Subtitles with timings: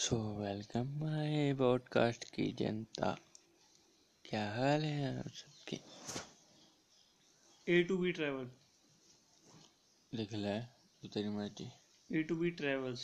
[0.00, 3.08] So welcome my podcast की जनता
[4.24, 5.78] क्या हाल है आप सबके
[7.66, 8.46] ए टू बी ट्रैवल
[10.12, 10.54] लिख ले
[11.02, 11.66] तो तेरी मर्ज़ी
[12.10, 13.02] ए टू बी ट्रैवल्स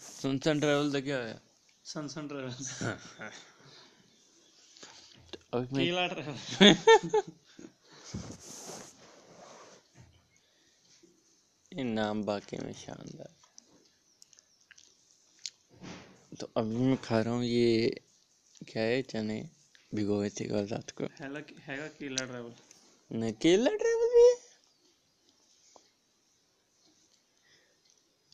[0.00, 1.38] सुनसन ट्रैवल तो क्या है
[1.84, 2.82] सनसन ट्रैवल्स
[5.32, 6.36] तो अभी मैं केला ट्रैवल
[11.72, 13.43] ये नाम बाकी में शानदार
[16.34, 18.00] तो अभी मैं खा रहा हूँ ये
[18.68, 19.38] क्या है चने
[19.94, 22.52] भिगोए थे कल रात को। हैला हैगा केला ट्रैवल
[23.10, 24.34] न केला ट्रैवल भी है?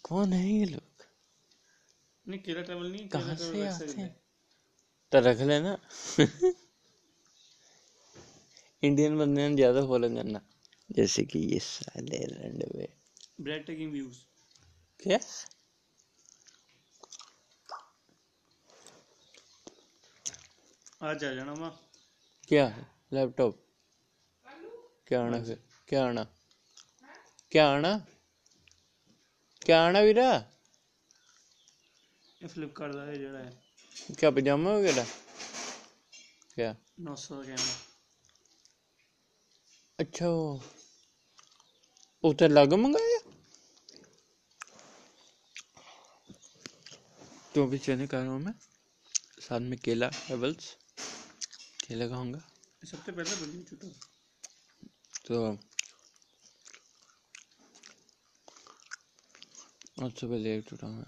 [0.05, 1.05] कौन है ये लोग?
[2.27, 4.09] नहीं केला ट्रैवल नहीं कहाँ से आते हैं।
[5.13, 5.77] तो रख लेना।
[8.83, 10.41] इंडियन बंदे ने ज़्यादा फॉलो करना
[10.91, 12.89] जैसे कि ये साले रंडवे।
[13.41, 14.19] ब्रेड टेकिंग व्यूज़
[15.01, 15.19] क्या?
[21.01, 21.71] आज आ जाना माँ।
[22.49, 22.65] क्या
[23.13, 23.61] लैपटॉप
[25.09, 26.25] क्या आना फिर क्या आना?
[27.53, 27.93] क्या आना?
[29.63, 30.27] क्या आना वीरा?
[32.55, 35.07] फ्लिपकार्ट का जेड़ा है क्या पजामा वगैरह?
[36.55, 36.75] क्या?
[37.01, 37.75] नौ सौ का कैमरा
[39.99, 40.61] अच्छा वो।
[42.25, 43.19] उधर अलग मंगाया?
[47.55, 48.55] तो अभी चेने कर रहा हूँ मैं।
[49.41, 50.77] साथ में केला हेवल्स
[51.91, 52.39] ये लगाऊँगा
[52.83, 53.89] सबसे पहले बलून छूटा।
[55.27, 55.45] तो
[60.05, 61.05] आज सुबह लेट उठा मैं।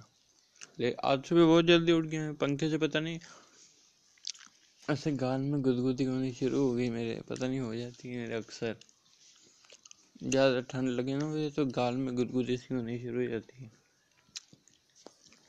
[0.80, 3.18] ले आज सुबह बहुत जल्दी उठ गया मैं पंखे से पता नहीं
[4.82, 8.34] ऐसे गाल में गुदगुदी होनी शुरू हो गई मेरे पता नहीं हो जाती है मेरे
[8.36, 8.76] अक्सर।
[10.24, 13.70] ज़्यादा ठंड लगे ना मुझे तो गाल में गुदगुदी सी होनी शुरू हो जाती है।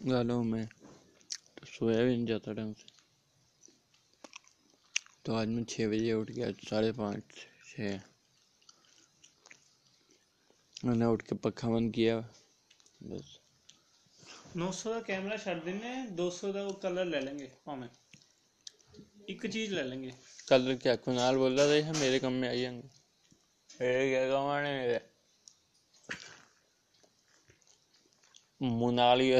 [0.10, 2.93] गालों में तो सोया भी नहीं जाता ढंग से।
[5.26, 8.00] तो आज मैं छः बजे उठ गया साढ़े पाँच छः
[10.86, 12.18] मैंने उठ के पक्खा बंद किया
[13.04, 13.30] बस।
[14.56, 17.88] नौ सौ का कैमरा छड़ देने दो सौ का कलर ले लेंगे भावें
[19.30, 20.12] एक चीज़ ले लेंगे।
[20.50, 20.96] कलर क्या?
[20.96, 22.90] कुणाल बोल रहा था मेरे कम में आई जाएँगे
[23.82, 25.00] मेरे क्या कमाने मेरे?
[28.62, 29.32] मुनाली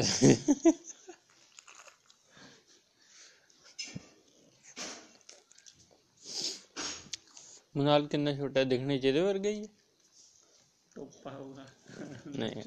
[7.74, 9.66] मुनाल कितना छोटा है दिखने चाहिए वर्ग ही।
[10.96, 11.66] टोपा होगा।
[12.26, 12.62] नहीं।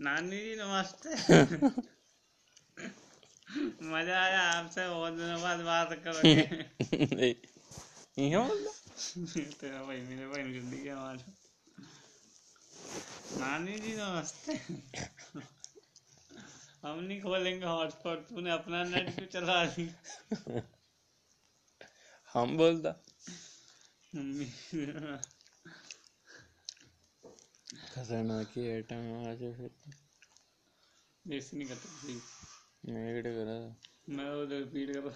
[0.00, 1.10] नानी जी नमस्ते।
[3.82, 6.34] मज़ा आया आपसे बहुत दिनों बाद बात करोगे।
[7.16, 7.34] नहीं।
[8.18, 8.66] यहाँ बोल
[9.60, 11.20] तेरा भाई मेरे भाई ने जल्दी क्या आवाज़।
[13.40, 14.52] नानी जी नमस्ते।
[16.82, 19.86] हम नहीं खोलेंगे हॉटस्पॉट तूने अपना नेट क्यों चला दी
[22.34, 22.90] हम बोलता।
[27.94, 29.70] खतरनाक ही आइटम आज फिर।
[31.26, 32.22] बेइज्जती नहीं करता प्लीज़
[32.92, 33.76] मैं किधर करा था।
[34.08, 35.14] मैं उधर पीट कर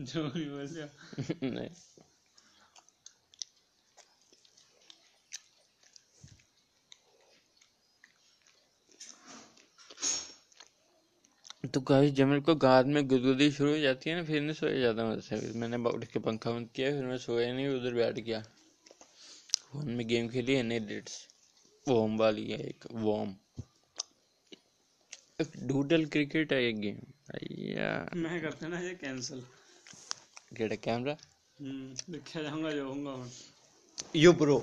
[0.04, 2.05] जो भी बोल रहे नहीं।
[11.76, 14.54] तो गाइस जब मेरे को गाद में गुदगुदी शुरू हो जाती है ना फिर नहीं
[14.56, 17.94] सोया जाता मुझसे फिर मैंने उठ के पंखा बंद किया फिर मैं सोया नहीं उधर
[17.94, 18.40] बैठ गया।
[19.72, 21.16] फ़ोन में गेम खेली है नहीं डेट्स।
[21.86, 23.34] वॉम वाली है एक वॉम
[25.40, 27.02] एक डूडल क्रिकेट है एक गेम।
[27.70, 29.44] या मैं करते ना ये कैंसिल
[30.56, 31.16] केड़ा कैमरा?
[31.58, 33.30] हम्म देखा जाऊँगा जो होगा मैं।
[34.16, 34.58] Yo bro.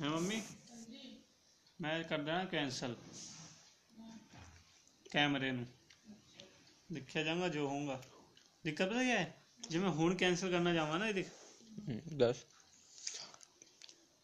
[0.00, 0.42] है मम्मी?
[1.80, 2.96] मैं कर देना कैंसिल
[5.12, 5.66] कैमरे में।
[6.89, 8.01] ਦੇਖਿਆ ਜਾਊਗਾ ਜੋ ਹੋਊਗਾ
[8.65, 9.29] ਦਿੱਕਤ ਪਤਾ क्या है
[9.69, 11.27] ਜੇ ਮੈਂ ਹੁਣ ਕੈਂਸਲ ਕਰਨਾ ਚਾਹਾਂ ਨਾ ਇਹ ਦੇਖ
[11.79, 12.39] हम्म, दस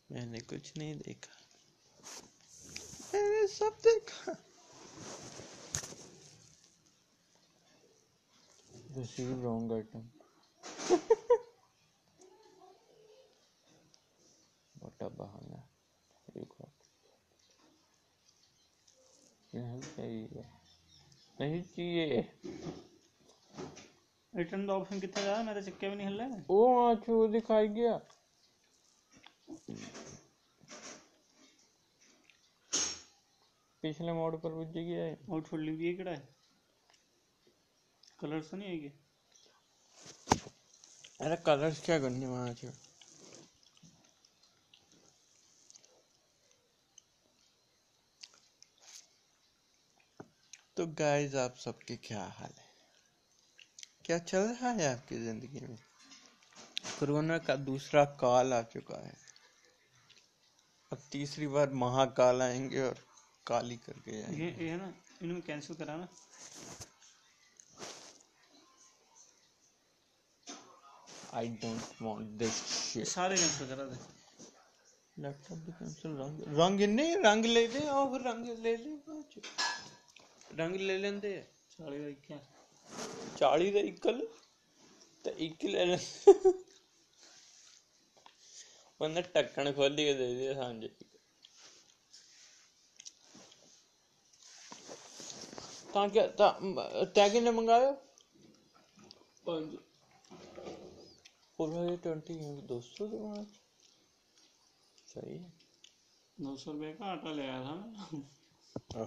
[0.09, 1.35] मैंने कुछ नहीं देखा
[3.13, 4.35] मैंने सब देखा
[8.97, 10.05] Receive wrong item.
[14.75, 15.59] what a बहाना
[16.35, 16.71] एक बार
[19.53, 20.45] नहीं चाहिए
[21.42, 22.20] नहीं चाहिए
[24.32, 27.96] रिटर्न का ऑप्शन कितना जा मेरा सिक्के भी नहीं हिल ओ आज वो दिखाई गया।
[33.82, 36.28] पिछले मोड पर बुझ गया है। और छोड़ ली ये किड़ा है
[38.20, 38.92] कलर्स तो नहीं है ये?
[41.20, 42.54] अरे कलर्स क्या करने वहाँ
[50.82, 52.64] तो गाइस आप सबके क्या हाल है?
[54.04, 55.76] क्या चल रहा है आपकी ज़िंदगी में?
[56.98, 59.12] कोरोना का दूसरा काल आ चुका है।
[60.92, 62.96] अब तीसरी बार महाकाल आएँगे और
[63.46, 64.92] काली करके जाएँगे ये है ना
[65.22, 66.08] इन्हें कैंसिल कराना
[71.34, 73.98] I don't want this shit सारे कैंसिल करा दे।
[75.16, 79.01] लैपटॉप भी कैंसिल रंग रंग नहीं रंग ले ले और रंग ले ले।
[80.51, 81.33] बाच। रंग ले लेंदे
[81.71, 82.39] चाली का क्या
[83.39, 84.25] 40 ਦਾ ਇਕਲ
[85.25, 85.97] ਤੇ ਇੱਕ ਲੈ ਲੈ
[89.01, 90.89] ਉਹਨੇ ਢੱਕਣ ਖੋਲੀ ਕੇ ਦੇ ਦੇ ਸਾਂਝੇ
[95.93, 97.95] ਤਾਂ ਕਿ ਤਾਂ ਤੈਂ ਕਿੰਨੇ ਮੰਗਾਇਆ
[99.45, 99.75] पंज
[101.59, 102.33] पूरा ये ट्वेंटी
[102.69, 103.53] दो सौ के पाँच
[105.07, 105.51] सही है
[106.37, 109.05] दो सौ रुपये का आटा ले आया था मैं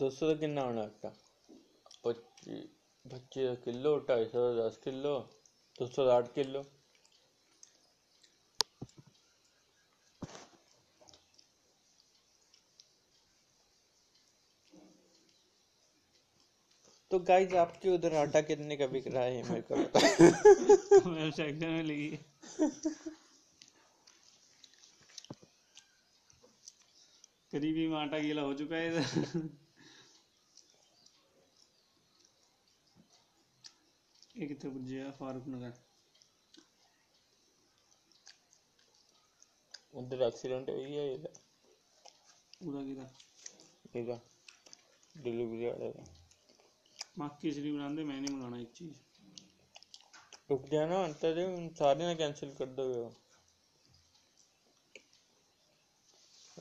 [0.00, 1.08] दो सौ का कितना होना आटा
[2.04, 2.56] पच्ची
[3.04, 5.18] पच्ची किलो ढाई सौ दस किलो
[5.78, 6.62] दो सौ आठ किलो
[17.10, 19.74] तो गाइस आपके उधर आटा कितने का बिक रहा है, मेरे को?
[21.06, 22.08] में लगी।
[27.52, 29.63] करीबी में आटा गीला हो चुका है इधर।
[34.34, 35.72] ये कितने बुझे है फारूक नगर
[39.94, 41.40] उधर एक्सीडेंट हुई है इधर
[42.56, 43.06] पूरा गिरा
[43.94, 44.20] इधर
[45.16, 46.04] डिलीवरी वाले का
[47.18, 48.98] माँ खिचड़ी बना दे मैं नहीं मंगाना एक चीज़
[50.50, 51.38] रुक जाना अंतर
[51.76, 53.08] सारे ना कैंसिल कर दो वो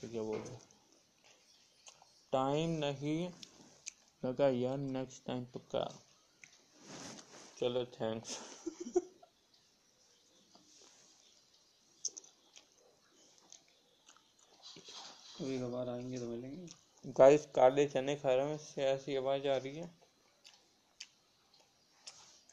[0.04, 0.58] क्या बोल रहे
[2.34, 3.20] टाइम नहीं
[4.24, 5.86] लगा यार नेक्स्ट टाइम पक्का
[7.64, 8.38] चलो थैंक्स
[15.38, 19.56] कभी कभार आएँगे तो मिलेंगे। गाइस काले चने खा रहा हूँ इससे ऐसी आवाज़ आ
[19.58, 19.88] रही है।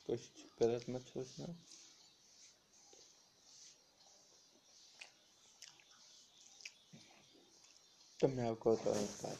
[0.06, 0.30] कुछ
[0.62, 1.46] गलत मत सोचना।
[8.20, 9.34] तो मैं आपको बताऊँ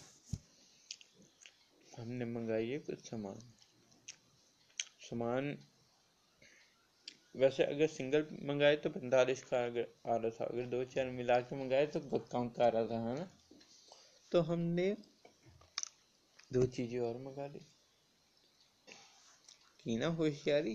[1.99, 3.38] हमने मंगाई है कुछ सामान।
[5.10, 5.56] सामान।
[7.36, 11.40] वैसे अगर सिंगल मंगाए तो पैंतालीस का अगर आ रहा था, अगर दो चार मिला
[11.40, 13.26] के मंगाए तो काउंट का आ रहा था, है ना?
[14.32, 14.96] तो हमने
[16.52, 17.66] दो चीज़ें और मंगा ली।
[19.84, 20.74] की ना होशियारी,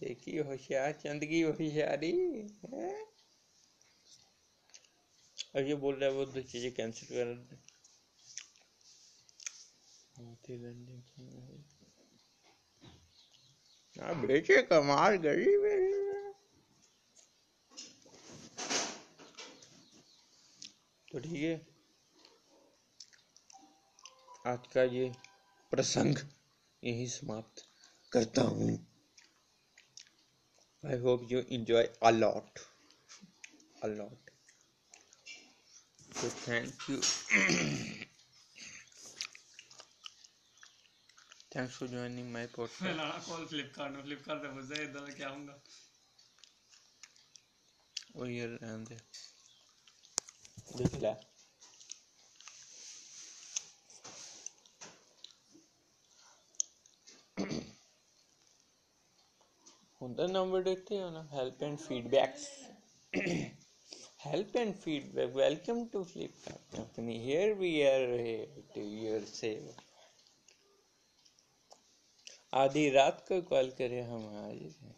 [0.00, 2.12] देखी होशियार, चंद की होशियारी?
[5.56, 7.56] और ये बोल रहा है वो दो चीज़ें कैंसिल कर दे।
[13.98, 15.86] बेचे कमाल गई मेरी
[21.08, 21.66] तो ठीक है।
[24.46, 25.10] आज का ये
[25.72, 26.16] प्रसंग
[26.82, 27.64] यही समाप्त
[28.12, 28.70] करता हूँ।
[30.84, 32.58] I hope you enjoy a lot
[33.82, 34.30] a lot
[36.20, 37.97] तो thank so
[41.54, 45.60] thanks for joining my podcast call Flipkart में फ्लिपकार्ट पे मुझे इधर क्या होगा
[48.16, 48.96] ओ ये रहने दे
[50.76, 51.14] देख ले
[60.00, 62.48] उनका नंबर देखते हो ना help and feedbacks
[64.20, 65.32] help and feedback.
[65.32, 67.18] Welcome to Flipkart Company.
[67.24, 69.87] Here we are here to your save.
[72.52, 74.96] आधी रात को कॉल करे हम हाजिर हैं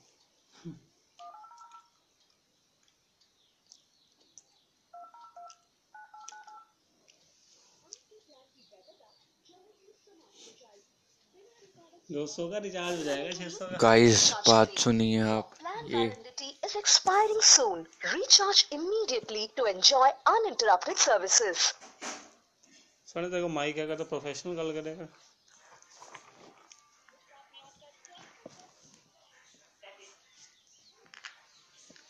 [12.10, 16.08] दो सौ का रिचार्ज हो जाएगा छह सौ गाइस बात सुनिए आप ये
[16.62, 17.86] is expiring soon.
[18.12, 21.72] Recharge immediately to enjoy uninterrupted services.
[23.08, 25.06] तेरे को माइक है तो प्रोफेशनल कॉल करेगा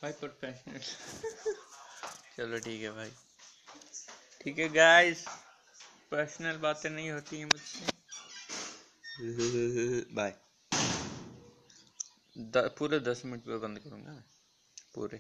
[0.03, 0.79] भाई प्रोफेशनल
[2.37, 3.11] चलो ठीक है भाई।
[4.41, 5.25] ठीक है गाइस
[6.11, 7.85] पर्सनल बातें नहीं होती हैं मुझसे।
[10.15, 10.35] बाय
[12.79, 14.25] पूरे दस मिनट पे बंद करूँगा मैं।
[14.95, 15.19] पूरे।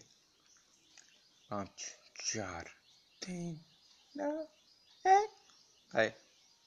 [1.50, 1.84] पाँच
[2.24, 2.70] चार
[3.22, 3.54] तीन
[4.14, 4.30] दो
[5.04, 5.30] एक।
[5.94, 6.08] हाय